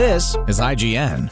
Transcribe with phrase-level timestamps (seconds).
[0.00, 1.28] This is IGN.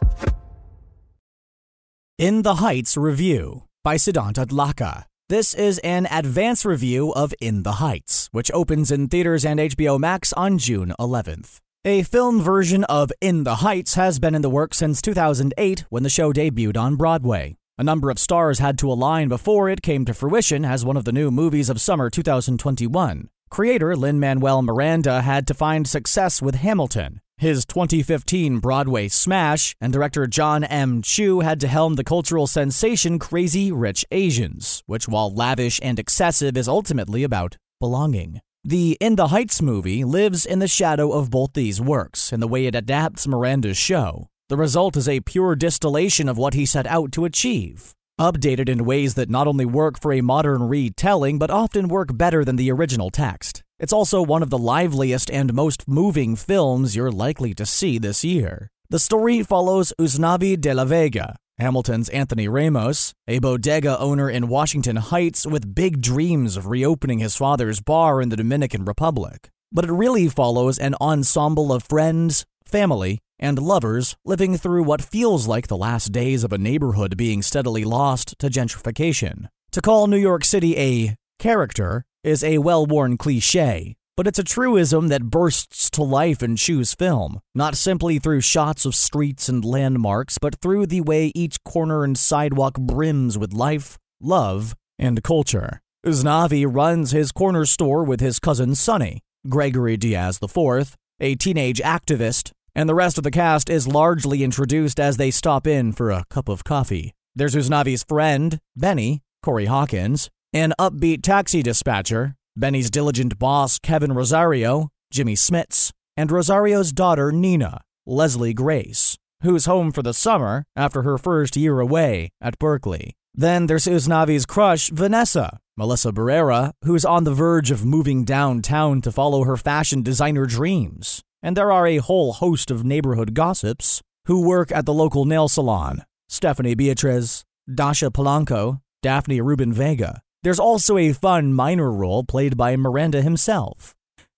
[2.18, 5.04] In the Heights Review by Siddhant Adlakha.
[5.30, 9.98] This is an advance review of In the Heights, which opens in theaters and HBO
[9.98, 11.60] Max on June 11th.
[11.86, 16.02] A film version of In the Heights has been in the works since 2008 when
[16.02, 17.56] the show debuted on Broadway.
[17.78, 21.06] A number of stars had to align before it came to fruition as one of
[21.06, 23.30] the new movies of summer 2021.
[23.48, 29.92] Creator Lin Manuel Miranda had to find success with Hamilton, his 2015 Broadway smash, and
[29.92, 31.02] director John M.
[31.02, 36.56] Chu had to helm the cultural sensation Crazy Rich Asians, which, while lavish and excessive,
[36.56, 38.40] is ultimately about belonging.
[38.64, 42.48] The In the Heights movie lives in the shadow of both these works in the
[42.48, 44.28] way it adapts Miranda's show.
[44.48, 48.84] The result is a pure distillation of what he set out to achieve, updated in
[48.84, 52.72] ways that not only work for a modern retelling, but often work better than the
[52.72, 53.62] original text.
[53.78, 58.24] It's also one of the liveliest and most moving films you're likely to see this
[58.24, 58.72] year.
[58.90, 64.96] The story follows Usnavi de la Vega, Hamilton's Anthony Ramos, a bodega owner in Washington
[64.96, 69.48] Heights with big dreams of reopening his father's bar in the Dominican Republic.
[69.70, 75.46] But it really follows an ensemble of friends, family, and lovers living through what feels
[75.46, 79.46] like the last days of a neighborhood being steadily lost to gentrification.
[79.70, 84.44] To call New York City a character is a well worn cliche, but it's a
[84.44, 89.64] truism that bursts to life in Chu's film, not simply through shots of streets and
[89.64, 95.80] landmarks, but through the way each corner and sidewalk brims with life, love, and culture.
[96.04, 102.52] Usnavi runs his corner store with his cousin Sonny, Gregory Diaz IV, a teenage activist,
[102.74, 106.24] and the rest of the cast is largely introduced as they stop in for a
[106.30, 107.12] cup of coffee.
[107.34, 114.88] There's Usnavi's friend, Benny, Corey Hawkins, an upbeat taxi dispatcher, Benny's diligent boss, Kevin Rosario,
[115.10, 121.18] Jimmy Smits, and Rosario's daughter, Nina, Leslie Grace, who's home for the summer after her
[121.18, 123.14] first year away at Berkeley.
[123.34, 129.12] Then there's Usnavi's crush, Vanessa, Melissa Barrera, who's on the verge of moving downtown to
[129.12, 131.22] follow her fashion designer dreams.
[131.42, 135.48] And there are a whole host of neighborhood gossips who work at the local nail
[135.48, 142.56] salon Stephanie Beatriz, Dasha Polanco, Daphne Rubin Vega, there's also a fun minor role played
[142.56, 143.94] by Miranda himself.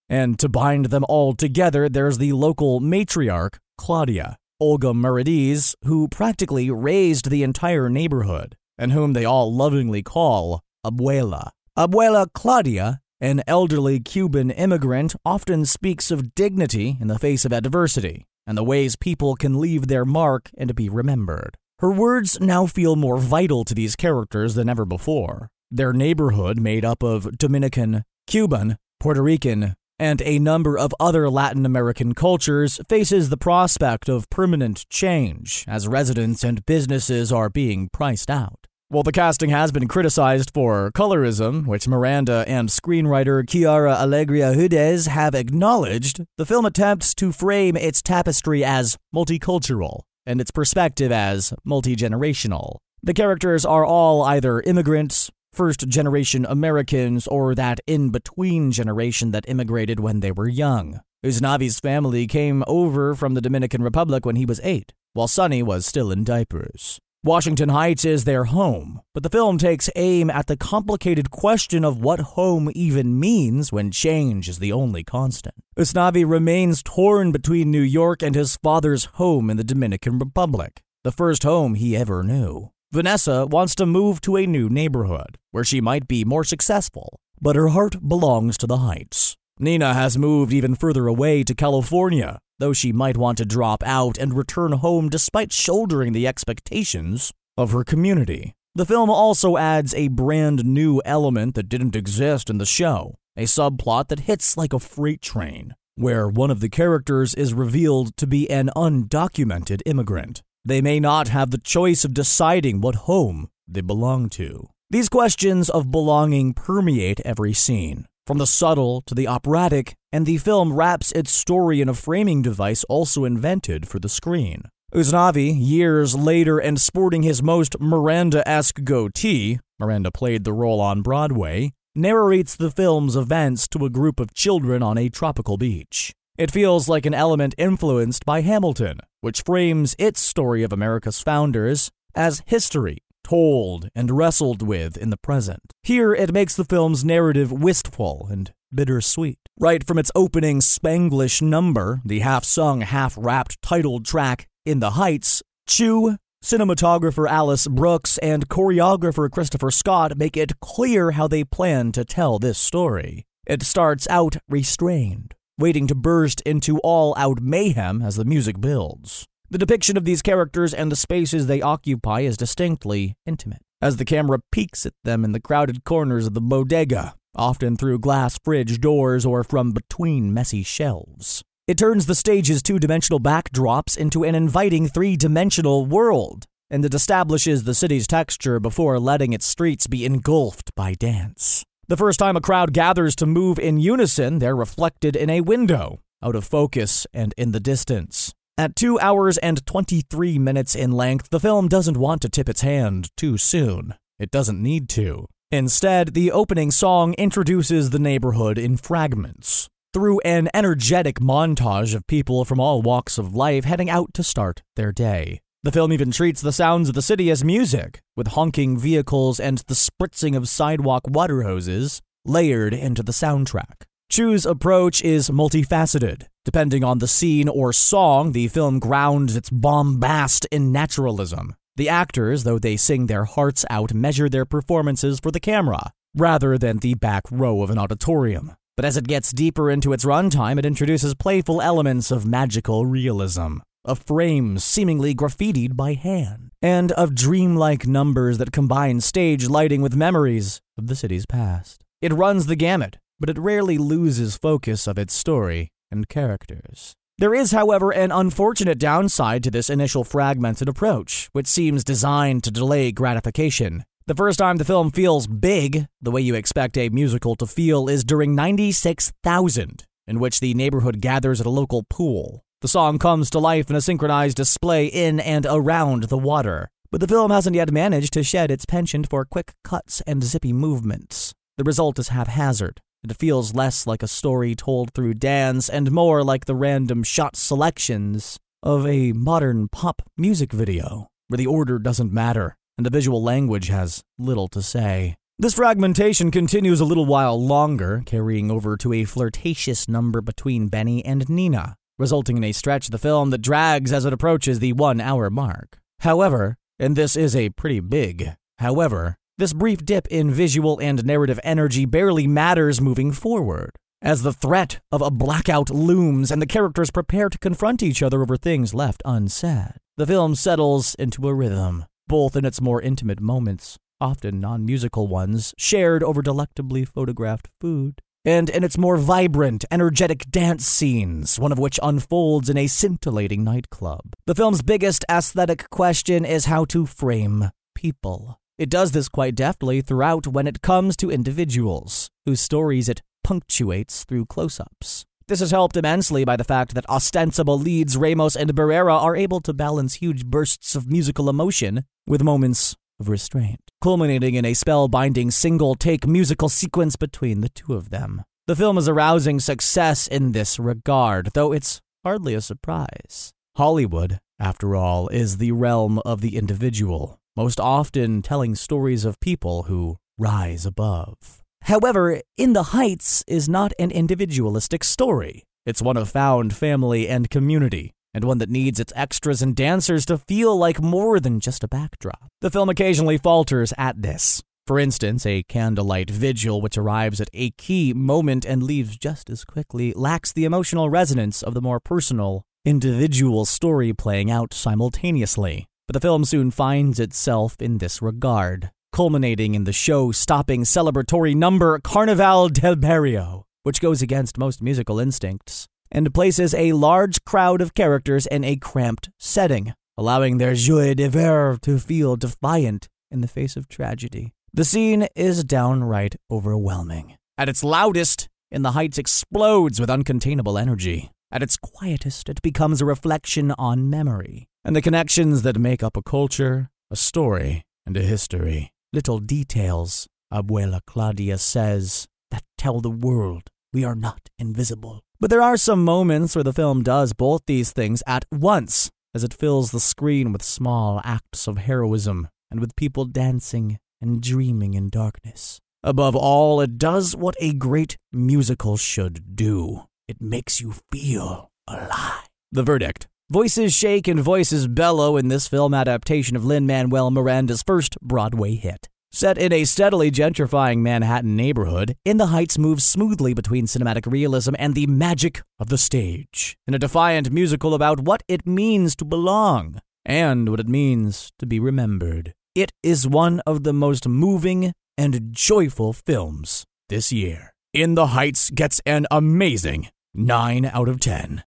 [0.09, 6.69] And to bind them all together, there's the local matriarch, Claudia, Olga Merediz, who practically
[6.69, 11.51] raised the entire neighborhood, and whom they all lovingly call Abuela.
[11.79, 18.27] Abuela Claudia, an elderly Cuban immigrant, often speaks of dignity in the face of adversity,
[18.49, 21.57] and the ways people can leave their mark and be remembered.
[21.79, 25.51] Her words now feel more vital to these characters than ever before.
[25.73, 31.65] Their neighborhood, made up of Dominican, Cuban, Puerto Rican, and a number of other Latin
[31.65, 38.31] American cultures, faces the prospect of permanent change as residents and businesses are being priced
[38.31, 38.67] out.
[38.89, 45.07] While the casting has been criticized for colorism, which Miranda and screenwriter Quiara Alegria Hudes
[45.07, 51.55] have acknowledged, the film attempts to frame its tapestry as multicultural and its perspective as
[51.63, 52.79] multi-generational.
[53.03, 59.49] The characters are all either immigrants, first generation Americans or that in between generation that
[59.49, 61.01] immigrated when they were young.
[61.25, 65.85] Usnavi's family came over from the Dominican Republic when he was eight, while Sonny was
[65.85, 66.99] still in diapers.
[67.23, 72.01] Washington Heights is their home, but the film takes aim at the complicated question of
[72.01, 75.55] what home even means when change is the only constant.
[75.79, 81.13] Usnavi remains torn between New York and his father's home in the Dominican Republic, the
[81.13, 82.71] first home he ever knew.
[82.91, 87.57] Vanessa wants to move to a new neighborhood where she might be more successful, but
[87.57, 89.37] her heart belongs to the Heights.
[89.59, 94.17] Nina has moved even further away to California, though she might want to drop out
[94.17, 98.55] and return home despite shouldering the expectations of her community.
[98.75, 103.45] The film also adds a brand new element that didn't exist in the show, a
[103.45, 108.27] subplot that hits like a freight train, where one of the characters is revealed to
[108.27, 110.43] be an undocumented immigrant.
[110.65, 114.69] They may not have the choice of deciding what home they belong to.
[114.93, 120.37] These questions of belonging permeate every scene, from the subtle to the operatic and the
[120.37, 124.65] film wraps its story in a framing device also invented for the screen.
[124.93, 131.03] Usnavi, years later and sporting his most Miranda esque goatee, Miranda played the role on
[131.03, 136.13] Broadway, narrates the film's events to a group of children on a tropical beach.
[136.37, 141.93] It feels like an element influenced by Hamilton, which frames its story of America's founders
[142.17, 142.99] as history
[143.31, 145.73] told and wrestled with in the present.
[145.85, 149.39] Here, it makes the film's narrative wistful and bittersweet.
[149.59, 154.93] Right from its opening Spanglish number, the half sung, half rapped titled track, In the
[154.93, 161.93] Heights, Chu, cinematographer Alice Brooks, and choreographer Christopher Scott make it clear how they plan
[161.93, 163.27] to tell this story.
[163.47, 169.27] It starts out restrained, waiting to burst into all out mayhem as the music builds.
[169.53, 174.05] The depiction of these characters and the spaces they occupy is distinctly intimate, as the
[174.05, 178.81] camera peeks at them in the crowded corners of the bodega, often through glass fridge
[178.81, 181.43] doors or from between messy shelves.
[181.67, 186.95] It turns the stage's two dimensional backdrops into an inviting three dimensional world, and it
[186.95, 191.65] establishes the city's texture before letting its streets be engulfed by dance.
[191.89, 195.99] The first time a crowd gathers to move in unison, they're reflected in a window,
[196.23, 198.33] out of focus and in the distance.
[198.59, 202.61] At 2 hours and 23 minutes in length, the film doesn't want to tip its
[202.61, 203.95] hand too soon.
[204.19, 205.27] It doesn't need to.
[205.51, 212.45] Instead, the opening song introduces the neighborhood in fragments through an energetic montage of people
[212.45, 215.41] from all walks of life heading out to start their day.
[215.63, 219.59] The film even treats the sounds of the city as music, with honking vehicles and
[219.67, 223.83] the spritzing of sidewalk water hoses layered into the soundtrack.
[224.09, 226.27] Chu's approach is multifaceted.
[226.47, 231.55] Depending on the scene or song, the film grounds its bombast in naturalism.
[231.77, 236.57] The actors, though they sing their hearts out, measure their performances for the camera, rather
[236.57, 238.57] than the back row of an auditorium.
[238.75, 243.59] But as it gets deeper into its runtime, it introduces playful elements of magical realism,
[243.85, 249.95] of frames seemingly graffitied by hand, and of dreamlike numbers that combine stage lighting with
[249.95, 251.85] memories of the city's past.
[252.01, 256.95] It runs the gamut, but it rarely loses focus of its story and characters.
[257.19, 262.51] There is, however, an unfortunate downside to this initial fragmented approach, which seems designed to
[262.51, 263.85] delay gratification.
[264.07, 267.89] The first time the film feels big, the way you expect a musical to feel,
[267.89, 272.43] is during 96,000, in which the neighborhood gathers at a local pool.
[272.63, 277.01] The song comes to life in a synchronized display in and around the water, but
[277.01, 281.35] the film hasn't yet managed to shed its penchant for quick cuts and zippy movements.
[281.57, 286.23] The result is haphazard, it feels less like a story told through dance and more
[286.23, 292.13] like the random shot selections of a modern pop music video, where the order doesn't
[292.13, 295.17] matter and the visual language has little to say.
[295.39, 301.05] This fragmentation continues a little while longer, carrying over to a flirtatious number between Benny
[301.05, 304.75] and Nina, resulting in a stretch of the film that drags as it approaches the
[304.75, 305.79] one hour mark.
[306.01, 311.41] However, and this is a pretty big however, this brief dip in visual and narrative
[311.43, 313.71] energy barely matters moving forward,
[314.03, 318.21] as the threat of a blackout looms and the characters prepare to confront each other
[318.21, 319.73] over things left unsaid.
[319.97, 325.09] The film settles into a rhythm, both in its more intimate moments, often non musical
[325.09, 331.53] ones, shared over delectably photographed food, and in its more vibrant, energetic dance scenes, one
[331.53, 334.13] of which unfolds in a scintillating nightclub.
[334.27, 338.40] The film's biggest aesthetic question is how to frame people.
[338.61, 344.05] It does this quite deftly throughout when it comes to individuals, whose stories it punctuates
[344.05, 345.07] through close ups.
[345.29, 349.41] This is helped immensely by the fact that ostensible leads Ramos and Barrera are able
[349.41, 355.33] to balance huge bursts of musical emotion with moments of restraint, culminating in a spellbinding
[355.33, 358.25] single take musical sequence between the two of them.
[358.47, 363.33] The film is a rousing success in this regard, though it's hardly a surprise.
[363.57, 369.65] Hollywood, after all, is the realm of the individual, most often telling stories of people
[369.65, 371.43] who rise above.
[371.63, 375.45] However, In the Heights is not an individualistic story.
[375.67, 380.07] It's one of found family and community, and one that needs its extras and dancers
[380.07, 382.29] to feel like more than just a backdrop.
[382.41, 384.43] The film occasionally falters at this.
[384.67, 389.45] For instance, a candlelight vigil which arrives at a key moment and leaves just as
[389.45, 395.67] quickly lacks the emotional resonance of the more personal, individual story playing out simultaneously.
[395.91, 401.35] But the film soon finds itself in this regard, culminating in the show stopping celebratory
[401.35, 407.61] number Carnaval del Barrio, which goes against most musical instincts and places a large crowd
[407.61, 413.21] of characters in a cramped setting, allowing their joie de vivre to feel defiant in
[413.21, 414.33] the face of tragedy.
[414.55, 417.17] The scene is downright overwhelming.
[417.37, 421.11] At its loudest, In the Heights explodes with uncontainable energy.
[421.33, 425.97] At its quietest, it becomes a reflection on memory and the connections that make up
[425.97, 428.73] a culture, a story, and a history.
[428.93, 435.05] Little details, Abuela Claudia says, that tell the world we are not invisible.
[435.21, 439.23] But there are some moments where the film does both these things at once, as
[439.23, 444.75] it fills the screen with small acts of heroism and with people dancing and dreaming
[444.75, 445.61] in darkness.
[445.85, 452.29] Above all, it does what a great musical should do it makes you feel alive.
[452.53, 457.63] The verdict Voices shake and voices bellow in this film adaptation of Lin Manuel Miranda's
[457.63, 458.89] first Broadway hit.
[459.13, 464.55] Set in a steadily gentrifying Manhattan neighborhood, In the Heights moves smoothly between cinematic realism
[464.59, 469.05] and the magic of the stage, in a defiant musical about what it means to
[469.05, 472.35] belong and what it means to be remembered.
[472.57, 477.55] It is one of the most moving and joyful films this year.
[477.73, 481.45] In the Heights gets an amazing 9 out of 10.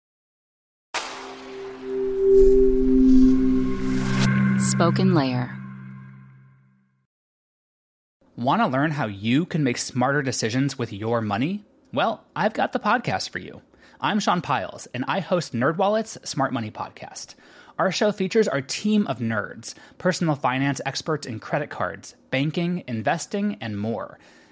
[4.58, 5.56] Spoken Layer.
[8.36, 11.64] Want to learn how you can make smarter decisions with your money?
[11.94, 13.62] Well, I've got the podcast for you.
[13.98, 17.36] I'm Sean Pyles, and I host NerdWallet's Smart Money Podcast.
[17.78, 23.56] Our show features our team of nerds, personal finance experts in credit cards, banking, investing,
[23.62, 24.18] and more.